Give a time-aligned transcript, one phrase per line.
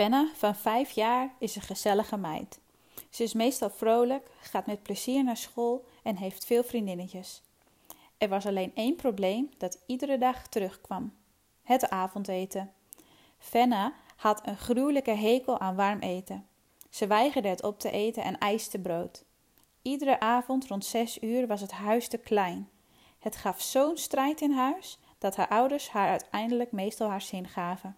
[0.00, 2.60] Fenna van vijf jaar is een gezellige meid.
[3.10, 7.42] Ze is meestal vrolijk, gaat met plezier naar school en heeft veel vriendinnetjes.
[8.18, 11.12] Er was alleen één probleem dat iedere dag terugkwam:
[11.62, 12.72] het avondeten.
[13.38, 16.46] Fenna had een gruwelijke hekel aan warm eten.
[16.90, 19.24] Ze weigerde het op te eten en eiste brood.
[19.82, 22.68] Iedere avond rond zes uur was het huis te klein.
[23.18, 27.96] Het gaf zo'n strijd in huis dat haar ouders haar uiteindelijk meestal haar zin gaven.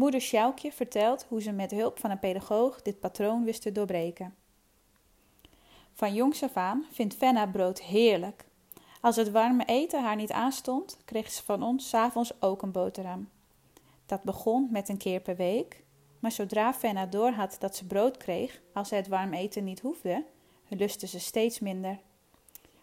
[0.00, 4.34] Moeder Sjoukje vertelt hoe ze met hulp van een pedagoog dit patroon wist te doorbreken.
[5.92, 8.44] Van jongs af aan vindt Fenna brood heerlijk.
[9.00, 13.28] Als het warme eten haar niet aanstond, kreeg ze van ons s'avonds ook een boterham.
[14.06, 15.84] Dat begon met een keer per week,
[16.18, 20.24] maar zodra Fenna doorhad dat ze brood kreeg als ze het warm eten niet hoefde,
[20.68, 21.98] lustte ze steeds minder.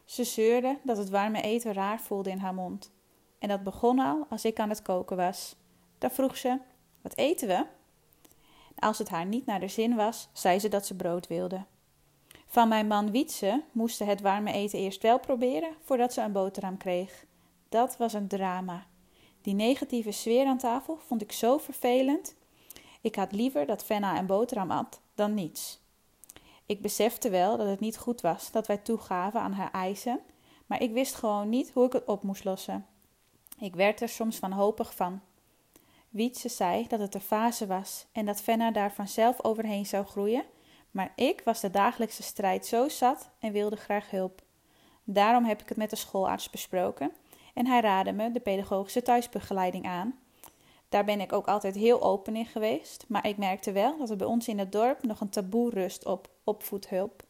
[0.06, 2.92] Ze zeurde dat het warme eten raar voelde in haar mond.
[3.40, 5.56] En dat begon al als ik aan het koken was.
[5.98, 6.60] Dan vroeg ze:
[7.02, 7.66] Wat eten we?
[8.80, 11.66] Als het haar niet naar de zin was, zei ze dat ze brood wilde.
[12.48, 16.32] Van mijn man Wietse moest ze het warme eten eerst wel proberen voordat ze een
[16.32, 17.26] boterham kreeg.
[17.70, 18.86] Dat was een drama.
[19.42, 22.36] Die negatieve sfeer aan tafel vond ik zo vervelend.
[23.02, 25.80] Ik had liever dat Fenna een boterham at dan niets.
[26.66, 30.20] Ik besefte wel dat het niet goed was dat wij toegaven aan haar eisen,
[30.66, 32.86] maar ik wist gewoon niet hoe ik het op moest lossen.
[33.60, 35.22] Ik werd er soms wanhopig van.
[36.18, 40.44] Wietse zei dat het een fase was en dat Fenna daar vanzelf overheen zou groeien,
[40.92, 44.42] maar ik was de dagelijkse strijd zo zat en wilde graag hulp.
[45.04, 47.12] Daarom heb ik het met de schoolarts besproken
[47.54, 50.20] en hij raadde me de pedagogische thuisbegeleiding aan.
[50.90, 54.18] Daar ben ik ook altijd heel open in geweest, maar ik merkte wel dat er
[54.18, 57.24] bij ons in het dorp nog een taboe rust op opvoedhulp.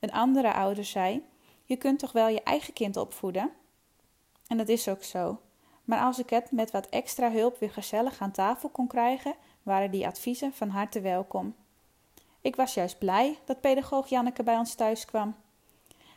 [0.00, 1.22] Een andere ouder zei:
[1.64, 3.50] Je kunt toch wel je eigen kind opvoeden?
[4.46, 5.38] En dat is ook zo.
[5.84, 9.90] Maar als ik het met wat extra hulp weer gezellig aan tafel kon krijgen, waren
[9.90, 11.54] die adviezen van harte welkom.
[12.40, 15.34] Ik was juist blij dat pedagoog Janneke bij ons thuis kwam.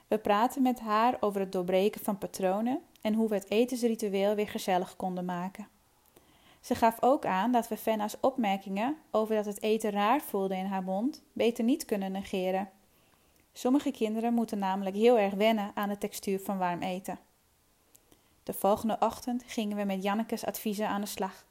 [0.07, 4.47] We praten met haar over het doorbreken van patronen en hoe we het etensritueel weer
[4.49, 5.67] gezellig konden maken.
[6.61, 10.65] Ze gaf ook aan dat we Fenna's opmerkingen over dat het eten raar voelde in
[10.65, 12.69] haar mond beter niet kunnen negeren.
[13.53, 17.19] Sommige kinderen moeten namelijk heel erg wennen aan de textuur van warm eten.
[18.45, 21.45] De volgende ochtend gingen we met Jannekes adviezen aan de slag.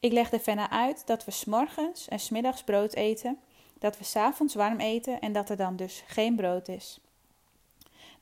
[0.00, 3.38] Ik legde Fenna uit dat we s'morgens en smiddags brood eten,
[3.78, 7.00] dat we s'avonds warm eten en dat er dan dus geen brood is.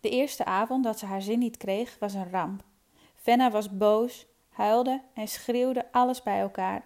[0.01, 2.63] De eerste avond dat ze haar zin niet kreeg, was een ramp.
[3.15, 6.85] Fenna was boos, huilde en schreeuwde alles bij elkaar.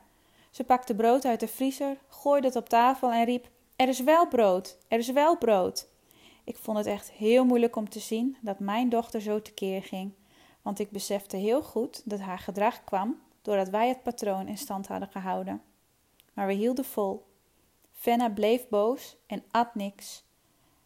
[0.50, 4.28] Ze pakte brood uit de vriezer, gooide het op tafel en riep: Er is wel
[4.28, 5.88] brood, er is wel brood.
[6.44, 10.12] Ik vond het echt heel moeilijk om te zien dat mijn dochter zo tekeer ging,
[10.66, 14.88] want ik besefte heel goed dat haar gedrag kwam doordat wij het patroon in stand
[14.88, 15.62] hadden gehouden.
[16.32, 17.26] Maar we hielden vol.
[17.92, 20.24] Fenna bleef boos en at niks.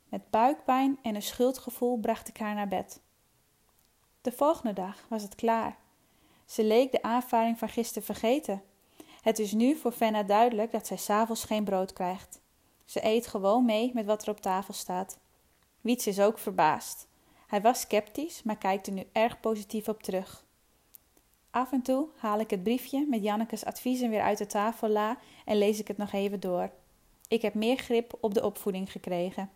[0.09, 3.01] Met buikpijn en een schuldgevoel bracht ik haar naar bed.
[4.21, 5.77] De volgende dag was het klaar.
[6.45, 8.63] Ze leek de aanvaring van gisteren vergeten.
[9.23, 12.41] Het is nu voor Fenna duidelijk dat zij s'avonds geen brood krijgt.
[12.85, 15.19] Ze eet gewoon mee met wat er op tafel staat.
[15.81, 17.09] Wiets is ook verbaasd.
[17.51, 20.45] Hij was sceptisch, maar kijkt er nu erg positief op terug.
[21.51, 25.19] Af en toe haal ik het briefje met Jannekes adviezen weer uit de tafel la
[25.45, 26.71] en lees ik het nog even door.
[27.29, 29.51] Ik heb meer grip op de opvoeding gekregen.